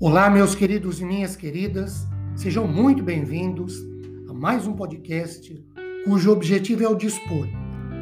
Olá, 0.00 0.30
meus 0.30 0.54
queridos 0.54 1.00
e 1.00 1.04
minhas 1.04 1.34
queridas, 1.34 2.06
sejam 2.36 2.68
muito 2.68 3.02
bem-vindos 3.02 3.74
a 4.30 4.32
mais 4.32 4.64
um 4.64 4.72
podcast 4.72 5.52
cujo 6.04 6.30
objetivo 6.30 6.84
é 6.84 6.88
o 6.88 6.94
dispor 6.94 7.48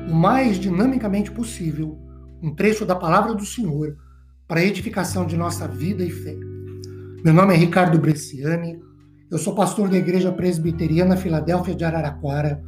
o 0.07 0.15
mais 0.15 0.61
dinamicamente 0.61 1.33
possível 1.33 1.99
um 2.43 2.55
trecho 2.55 2.85
da 2.85 2.95
palavra 2.95 3.33
do 3.35 3.47
Senhor 3.47 3.97
para 4.47 4.61
a 4.61 4.63
edificação 4.63 5.25
de 5.25 5.39
nossa 5.39 5.67
vida 5.67 6.05
e 6.05 6.11
fé. 6.11 6.37
Meu 7.25 7.33
nome 7.33 7.55
é 7.55 7.57
Ricardo 7.57 7.99
Bresciani, 7.99 8.79
eu 9.31 9.39
sou 9.39 9.55
pastor 9.55 9.89
da 9.89 9.97
Igreja 9.97 10.31
Presbiteriana 10.31 11.17
Filadélfia 11.17 11.75
de 11.75 11.83
Araraquara, 11.83 12.63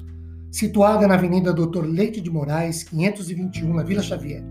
situada 0.51 1.07
na 1.07 1.17
Avenida 1.17 1.53
Doutor 1.53 1.85
Leite 1.85 2.23
de 2.23 2.31
Moraes, 2.31 2.83
521, 2.83 3.75
na 3.75 3.83
Vila 3.83 4.03
Xavier. 4.03 4.43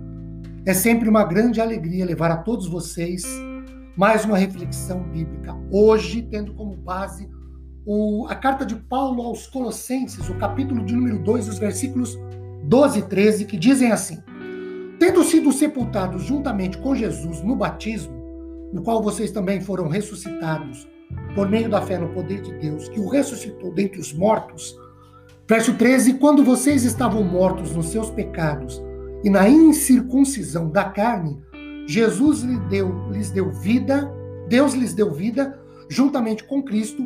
É 0.67 0.73
sempre 0.75 1.09
uma 1.09 1.23
grande 1.23 1.59
alegria 1.59 2.05
levar 2.05 2.29
a 2.29 2.37
todos 2.37 2.67
vocês 2.67 3.25
mais 3.97 4.23
uma 4.23 4.37
reflexão 4.37 5.01
bíblica. 5.01 5.57
Hoje, 5.71 6.21
tendo 6.21 6.53
como 6.53 6.75
base 6.75 7.27
o, 7.83 8.27
a 8.29 8.35
carta 8.35 8.63
de 8.63 8.75
Paulo 8.75 9.23
aos 9.23 9.47
Colossenses, 9.47 10.29
o 10.29 10.35
capítulo 10.35 10.85
de 10.85 10.95
número 10.95 11.17
2, 11.17 11.49
os 11.49 11.57
versículos 11.57 12.15
12 12.65 12.99
e 12.99 13.01
13, 13.01 13.45
que 13.45 13.57
dizem 13.57 13.91
assim: 13.91 14.21
Tendo 14.99 15.23
sido 15.23 15.51
sepultados 15.51 16.21
juntamente 16.21 16.77
com 16.77 16.93
Jesus 16.93 17.41
no 17.41 17.55
batismo, 17.55 18.13
no 18.71 18.83
qual 18.83 19.01
vocês 19.01 19.31
também 19.31 19.59
foram 19.61 19.87
ressuscitados 19.87 20.87
por 21.33 21.49
meio 21.49 21.67
da 21.67 21.81
fé 21.81 21.97
no 21.97 22.09
poder 22.09 22.41
de 22.41 22.53
Deus, 22.59 22.87
que 22.89 22.99
o 22.99 23.09
ressuscitou 23.09 23.73
dentre 23.73 23.99
os 23.99 24.13
mortos. 24.13 24.75
Verso 25.49 25.73
13: 25.73 26.15
Quando 26.15 26.43
vocês 26.43 26.83
estavam 26.83 27.23
mortos 27.23 27.75
nos 27.75 27.87
seus 27.87 28.11
pecados 28.11 28.79
e 29.23 29.29
na 29.29 29.49
incircuncisão 29.49 30.69
da 30.69 30.83
carne, 30.83 31.41
Jesus 31.87 32.41
lhes 32.41 32.59
deu, 32.67 33.09
lhes 33.09 33.31
deu 33.31 33.49
vida, 33.49 34.13
Deus 34.49 34.73
lhes 34.73 34.93
deu 34.93 35.11
vida 35.11 35.57
juntamente 35.89 36.43
com 36.43 36.61
Cristo, 36.61 37.01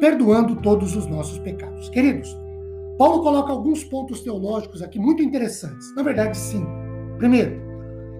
perdoando 0.00 0.56
todos 0.56 0.96
os 0.96 1.06
nossos 1.06 1.38
pecados. 1.38 1.88
Queridos, 1.88 2.36
Paulo 2.98 3.22
coloca 3.22 3.52
alguns 3.52 3.84
pontos 3.84 4.20
teológicos 4.22 4.82
aqui 4.82 4.98
muito 4.98 5.22
interessantes. 5.22 5.94
Na 5.94 6.02
verdade, 6.02 6.36
sim. 6.36 6.66
Primeiro, 7.16 7.60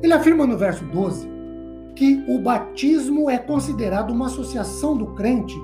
ele 0.02 0.12
afirma 0.12 0.46
no 0.46 0.56
verso 0.56 0.84
12 0.84 1.28
que 1.96 2.24
o 2.28 2.40
batismo 2.40 3.28
é 3.28 3.38
considerado 3.38 4.12
uma 4.12 4.26
associação 4.26 4.96
do 4.96 5.14
crente 5.14 5.56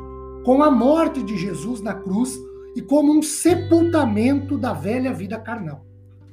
com 0.44 0.62
a 0.62 0.70
morte 0.70 1.22
de 1.22 1.36
Jesus 1.36 1.80
na 1.80 1.94
cruz 1.94 2.36
e 2.74 2.82
como 2.82 3.16
um 3.16 3.22
sepultamento 3.22 4.58
da 4.58 4.72
velha 4.72 5.12
vida 5.12 5.38
carnal. 5.38 5.84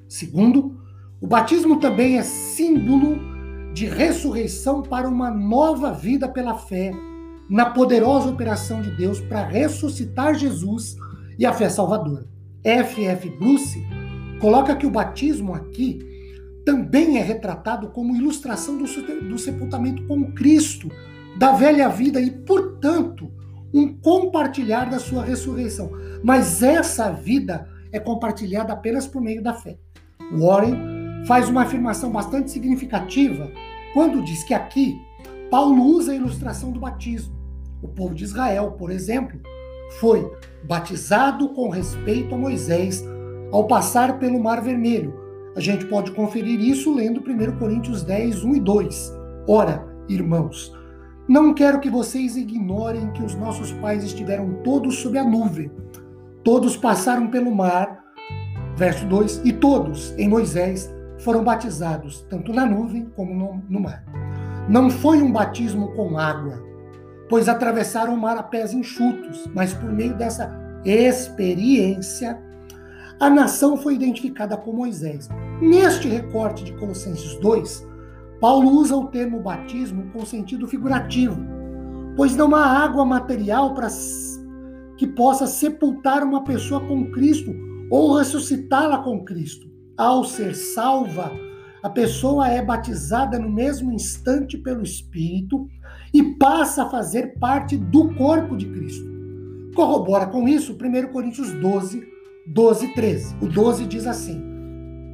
Segundo, 0.07 0.75
o 1.21 1.27
batismo 1.27 1.79
também 1.79 2.17
é 2.17 2.23
símbolo 2.23 3.36
de 3.78 3.86
ressurreição 3.86 4.81
para 4.81 5.08
uma 5.08 5.30
nova 5.30 5.92
vida 5.92 6.28
pela 6.28 6.56
fé 6.56 6.92
na 7.47 7.70
poderosa 7.70 8.28
operação 8.28 8.81
de 8.81 8.89
Deus 8.97 9.20
para 9.20 9.45
ressuscitar 9.45 10.33
Jesus 10.33 10.95
e 11.38 11.45
a 11.45 11.53
fé 11.53 11.70
salvadora. 11.70 12.25
F. 12.64 13.05
F. 13.05 13.30
Bruce 13.30 13.86
coloca 14.42 14.75
que 14.75 14.88
o 14.88 14.89
batismo 14.89 15.53
aqui 15.53 16.00
também 16.66 17.20
é 17.20 17.22
retratado 17.22 17.89
como 17.89 18.16
ilustração 18.16 18.80
do, 18.80 18.86
do 19.30 19.38
sepultamento 19.38 20.03
com 20.08 20.31
Cristo, 20.33 20.89
da 21.38 21.52
velha 21.52 21.88
vida 21.88 22.20
e, 22.20 22.31
portanto, 22.31 23.31
um 23.72 23.94
compartilhar 23.94 24.89
da 24.89 24.98
sua 24.98 25.23
ressurreição. 25.23 25.92
Mas 26.23 26.64
essa 26.64 27.11
vida 27.11 27.70
é 27.92 28.00
compartilhada 28.00 28.73
apenas 28.73 29.05
por 29.05 29.22
meio 29.22 29.44
da 29.44 29.53
fé. 29.53 29.78
Warren 30.31 30.96
faz 31.28 31.50
uma 31.50 31.64
afirmação 31.64 32.09
bastante 32.09 32.50
significativa 32.50 33.52
quando 33.94 34.23
diz 34.23 34.44
que 34.45 34.53
aqui 34.53 35.00
Paulo 35.52 35.83
usa 35.83 36.14
a 36.14 36.15
ilustração 36.15 36.71
do 36.71 36.80
batismo. 36.80 37.36
O 37.82 37.88
povo 37.88 38.15
de 38.15 38.23
Israel, 38.23 38.71
por 38.71 38.89
exemplo, 38.89 39.39
foi 39.99 40.26
batizado 40.64 41.49
com 41.49 41.70
respeito 41.70 42.33
a 42.33 42.37
Moisés 42.37 43.04
ao 43.52 43.67
passar 43.67 44.20
pelo 44.20 44.42
Mar 44.42 44.61
Vermelho. 44.61 45.14
A 45.55 45.60
gente 45.60 45.86
pode 45.86 46.11
conferir 46.11 46.60
isso 46.61 46.93
lendo 46.93 47.21
1 47.21 47.60
Coríntios 47.60 48.04
10, 48.04 48.43
1 48.43 48.55
e 48.55 48.60
2. 48.60 49.14
Ora, 49.48 49.86
irmãos, 50.08 50.73
não 51.27 51.54
quero 51.54 51.80
que 51.80 51.89
vocês 51.89 52.37
ignorem 52.37 53.11
que 53.11 53.23
os 53.23 53.36
nossos 53.36 53.71
pais 53.73 54.04
estiveram 54.04 54.61
todos 54.64 54.99
sob 54.99 55.17
a 55.17 55.23
nuvem. 55.23 55.71
Todos 56.43 56.77
passaram 56.77 57.27
pelo 57.27 57.54
mar, 57.54 57.99
verso 58.77 59.05
2, 59.08 59.42
e 59.43 59.52
todos, 59.52 60.14
em 60.17 60.30
Moisés, 60.30 60.89
foram 61.20 61.44
batizados 61.44 62.26
tanto 62.30 62.54
na 62.54 62.66
nuvem 62.66 63.05
como 63.16 63.33
no, 63.33 63.61
no 63.70 63.80
mar. 63.80 64.04
Não 64.70 64.89
foi 64.89 65.22
um 65.22 65.32
batismo 65.32 65.94
com 65.94 66.17
água, 66.17 66.61
pois 67.30 67.48
atravessaram 67.48 68.14
o 68.14 68.17
mar 68.17 68.38
a 68.38 68.44
pés 68.44 68.73
enxutos, 68.73 69.50
mas 69.54 69.73
por 69.73 69.92
meio 69.92 70.16
dessa 70.16 70.52
experiência, 70.86 72.42
a 73.20 73.30
nação 73.30 73.78
foi 73.78 73.95
identificada 73.95 74.55
com 74.55 74.72
Moisés. 74.72 75.30
Neste 75.61 76.08
recorte 76.08 76.64
de 76.64 76.73
Colossenses 76.73 77.36
2, 77.39 77.88
Paulo 78.39 78.70
usa 78.70 78.95
o 78.95 79.08
termo 79.08 79.39
batismo 79.39 80.11
com 80.14 80.26
sentido 80.26 80.67
figurativo, 80.67 81.38
pois 82.16 82.36
não 82.36 82.54
há 82.54 82.64
água 82.64 83.04
material 83.04 83.73
para 83.73 83.88
que 84.98 85.08
possa 85.08 85.48
sepultar 85.48 86.23
uma 86.23 86.44
pessoa 86.44 86.82
com 86.82 87.10
Cristo 87.11 87.55
ou 87.89 88.17
ressuscitá-la 88.17 88.99
com 88.99 89.23
Cristo 89.23 89.67
ao 89.97 90.23
ser 90.23 90.55
salva, 90.55 91.31
a 91.81 91.89
pessoa 91.89 92.47
é 92.49 92.63
batizada 92.63 93.39
no 93.39 93.49
mesmo 93.49 93.91
instante 93.91 94.58
pelo 94.58 94.83
Espírito 94.83 95.67
e 96.13 96.23
passa 96.35 96.83
a 96.83 96.89
fazer 96.89 97.37
parte 97.39 97.75
do 97.75 98.13
corpo 98.13 98.55
de 98.55 98.67
Cristo. 98.67 99.07
Corrobora 99.75 100.27
com 100.27 100.47
isso 100.47 100.73
1 100.73 101.11
Coríntios 101.11 101.52
12, 101.53 102.07
12 102.47 102.86
e 102.86 102.93
13. 102.93 103.36
O 103.41 103.47
12 103.47 103.86
diz 103.86 104.07
assim: 104.07 104.41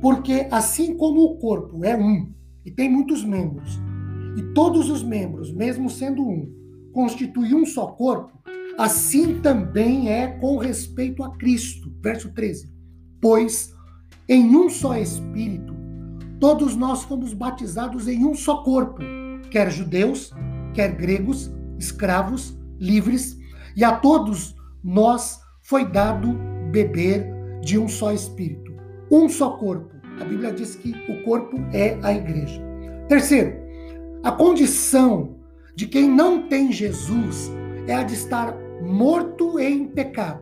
Porque 0.02 0.48
assim 0.52 0.96
como 0.96 1.22
o 1.22 1.38
corpo 1.38 1.84
é 1.84 1.96
um 1.96 2.32
e 2.66 2.72
tem 2.72 2.90
muitos 2.90 3.24
membros, 3.24 3.80
e 4.38 4.54
todos 4.54 4.90
os 4.90 5.04
membros, 5.04 5.52
mesmo 5.52 5.90
sendo 5.90 6.24
um, 6.24 6.50
constituem 6.94 7.54
um 7.54 7.66
só 7.66 7.88
corpo, 7.88 8.32
assim 8.78 9.42
também 9.42 10.10
é 10.10 10.28
com 10.28 10.58
respeito 10.58 11.24
a 11.24 11.36
Cristo. 11.38 11.92
Verso 12.02 12.34
13. 12.34 12.72
Pois 13.22 13.74
em 14.34 14.56
um 14.56 14.68
só 14.68 14.98
Espírito, 14.98 15.76
todos 16.40 16.76
nós 16.76 17.04
fomos 17.04 17.36
batizados 17.36 18.08
em 18.08 18.26
um 18.26 18.34
só 18.34 18.64
corpo, 18.64 19.00
quer 19.52 19.70
judeus, 19.70 20.34
quer 20.74 20.96
gregos, 20.96 21.54
escravos, 21.78 22.58
livres, 22.80 23.38
e 23.76 23.84
a 23.84 23.96
todos 23.96 24.56
nós 24.84 25.40
foi 25.62 25.86
dado 25.86 26.34
beber 26.72 27.32
de 27.62 27.78
um 27.78 27.88
só 27.88 28.12
Espírito, 28.12 28.74
um 29.12 29.30
só 29.30 29.52
corpo. 29.52 29.94
A 30.20 30.26
Bíblia 30.26 30.52
diz 30.52 30.76
que 30.76 30.96
o 31.08 31.24
corpo 31.24 31.58
é 31.72 32.00
a 32.02 32.12
igreja. 32.12 32.60
Terceiro, 33.08 33.56
a 34.24 34.32
condição 34.32 35.36
de 35.76 35.86
quem 35.86 36.10
não 36.10 36.48
tem 36.48 36.72
Jesus 36.72 37.52
é 37.86 37.94
a 37.94 38.04
de 38.04 38.16
estar 38.16 38.56
morto 38.82 39.60
em 39.60 39.86
pecado. 39.86 40.42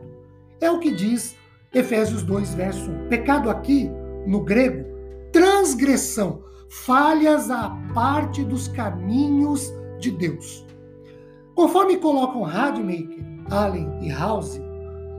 É 0.60 0.70
o 0.70 0.78
que 0.78 0.90
diz 0.90 1.36
Efésios 1.74 2.22
2, 2.22 2.54
verso 2.54 2.90
1. 2.90 3.08
Pecado 3.08 3.48
aqui, 3.48 3.90
no 4.26 4.40
grego, 4.44 4.84
transgressão, 5.32 6.42
falhas 6.68 7.50
à 7.50 7.70
parte 7.94 8.44
dos 8.44 8.68
caminhos 8.68 9.72
de 9.98 10.10
Deus. 10.10 10.66
Conforme 11.54 11.98
colocam 11.98 12.42
Radmacher, 12.42 13.24
Allen 13.50 13.88
e 14.02 14.10
House, 14.10 14.60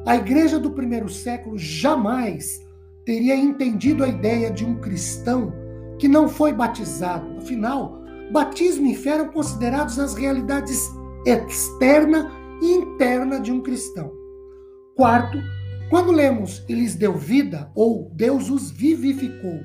a 0.06 0.16
igreja 0.16 0.60
do 0.60 0.72
primeiro 0.72 1.10
século 1.10 1.58
jamais 1.58 2.62
teria 3.06 3.36
entendido 3.36 4.04
a 4.04 4.08
ideia 4.08 4.52
de 4.52 4.66
um 4.66 4.76
cristão 4.76 5.54
que 5.98 6.08
não 6.08 6.28
foi 6.28 6.54
batizado. 6.54 7.38
Afinal, 7.38 8.02
batismo 8.32 8.88
e 8.88 8.96
fé 8.96 9.12
eram 9.12 9.30
considerados 9.30 9.98
as 10.00 10.14
realidades 10.16 10.92
externa 11.26 12.32
e 12.62 12.74
interna 12.74 13.40
de 13.40 13.52
um 13.52 13.62
cristão. 13.62 14.12
Quarto, 14.96 15.38
quando 15.94 16.12
lemos 16.12 16.66
e 16.68 16.74
lhes 16.74 16.96
deu 16.96 17.16
vida, 17.16 17.70
ou 17.76 18.10
Deus 18.16 18.50
os 18.50 18.72
vivificou, 18.72 19.60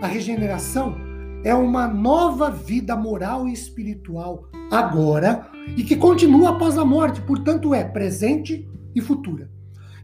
a 0.00 0.06
regeneração 0.06 0.96
é 1.44 1.54
uma 1.54 1.86
nova 1.86 2.50
vida 2.50 2.96
moral 2.96 3.46
e 3.46 3.52
espiritual 3.52 4.48
agora 4.70 5.46
e 5.76 5.82
que 5.82 5.94
continua 5.94 6.56
após 6.56 6.78
a 6.78 6.86
morte, 6.86 7.20
portanto 7.20 7.74
é 7.74 7.84
presente 7.84 8.66
e 8.94 9.02
futura. 9.02 9.50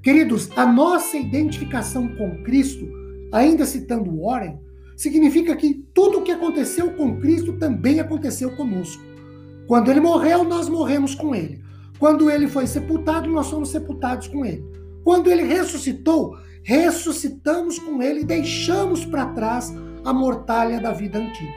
Queridos, 0.02 0.50
a 0.54 0.70
nossa 0.70 1.16
identificação 1.16 2.08
com 2.08 2.42
Cristo, 2.42 2.86
ainda 3.32 3.64
citando 3.64 4.20
Warren, 4.20 4.58
significa 4.94 5.56
que 5.56 5.82
tudo 5.94 6.18
o 6.18 6.22
que 6.22 6.32
aconteceu 6.32 6.92
com 6.92 7.18
Cristo 7.20 7.54
também 7.54 8.00
aconteceu 8.00 8.54
conosco. 8.54 9.02
Quando 9.66 9.90
ele 9.90 10.00
morreu, 10.02 10.44
nós 10.44 10.68
morremos 10.68 11.14
com 11.14 11.34
ele. 11.34 11.64
Quando 11.98 12.30
ele 12.30 12.48
foi 12.48 12.66
sepultado, 12.66 13.30
nós 13.30 13.46
somos 13.46 13.70
sepultados 13.70 14.28
com 14.28 14.44
ele. 14.44 14.73
Quando 15.04 15.30
ele 15.30 15.42
ressuscitou, 15.44 16.36
ressuscitamos 16.62 17.78
com 17.78 18.02
ele 18.02 18.20
e 18.20 18.24
deixamos 18.24 19.04
para 19.04 19.26
trás 19.26 19.72
a 20.02 20.12
mortalha 20.12 20.80
da 20.80 20.92
vida 20.92 21.18
antiga. 21.18 21.52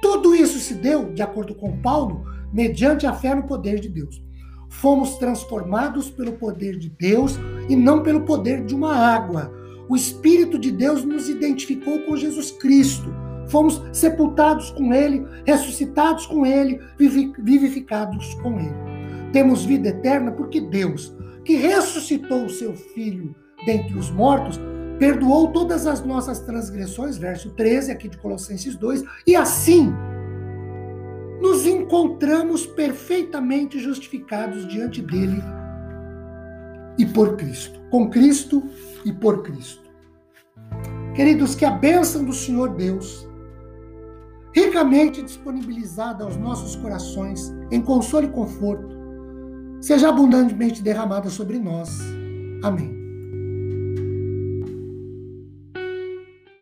Tudo 0.00 0.34
isso 0.34 0.58
se 0.58 0.74
deu, 0.74 1.12
de 1.12 1.22
acordo 1.22 1.54
com 1.54 1.80
Paulo, 1.80 2.24
mediante 2.52 3.06
a 3.06 3.12
fé 3.12 3.34
no 3.34 3.42
poder 3.42 3.78
de 3.78 3.88
Deus. 3.88 4.22
Fomos 4.70 5.16
transformados 5.16 6.10
pelo 6.10 6.32
poder 6.32 6.78
de 6.78 6.88
Deus 6.88 7.38
e 7.68 7.76
não 7.76 8.02
pelo 8.02 8.22
poder 8.22 8.64
de 8.64 8.74
uma 8.74 8.94
água. 8.94 9.52
O 9.88 9.96
Espírito 9.96 10.58
de 10.58 10.70
Deus 10.70 11.04
nos 11.04 11.28
identificou 11.28 12.00
com 12.00 12.16
Jesus 12.16 12.50
Cristo. 12.50 13.12
Fomos 13.48 13.82
sepultados 13.92 14.70
com 14.70 14.92
Ele, 14.92 15.26
ressuscitados 15.46 16.26
com 16.26 16.44
Ele, 16.44 16.78
vivificados 16.98 18.34
com 18.34 18.58
Ele. 18.60 18.74
Temos 19.32 19.64
vida 19.64 19.88
eterna 19.88 20.32
porque 20.32 20.60
Deus, 20.60 21.14
que 21.48 21.56
ressuscitou 21.56 22.44
o 22.44 22.50
seu 22.50 22.76
Filho 22.76 23.34
dentre 23.64 23.96
os 23.96 24.10
mortos, 24.10 24.60
perdoou 24.98 25.50
todas 25.50 25.86
as 25.86 26.04
nossas 26.04 26.40
transgressões, 26.40 27.16
verso 27.16 27.48
13 27.54 27.90
aqui 27.90 28.06
de 28.06 28.18
Colossenses 28.18 28.76
2, 28.76 29.02
e 29.26 29.34
assim 29.34 29.90
nos 31.40 31.64
encontramos 31.64 32.66
perfeitamente 32.66 33.78
justificados 33.78 34.68
diante 34.68 35.00
dele 35.00 35.42
e 36.98 37.06
por 37.06 37.34
Cristo, 37.38 37.80
com 37.90 38.10
Cristo 38.10 38.62
e 39.02 39.10
por 39.10 39.42
Cristo. 39.42 39.88
Queridos, 41.16 41.54
que 41.54 41.64
a 41.64 41.70
bênção 41.70 42.26
do 42.26 42.34
Senhor 42.34 42.74
Deus, 42.74 43.26
ricamente 44.54 45.22
disponibilizada 45.22 46.24
aos 46.24 46.36
nossos 46.36 46.76
corações, 46.76 47.50
em 47.70 47.80
consolo 47.80 48.26
e 48.26 48.30
conforto, 48.30 48.97
seja 49.80 50.08
abundantemente 50.08 50.82
derramada 50.82 51.30
sobre 51.30 51.58
nós. 51.58 52.00
Amém. 52.62 52.97